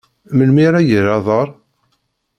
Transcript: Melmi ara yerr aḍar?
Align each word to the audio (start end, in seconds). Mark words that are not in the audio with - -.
Melmi 0.37 0.63
ara 0.67 0.81
yerr 0.89 1.07
aḍar? 1.17 1.49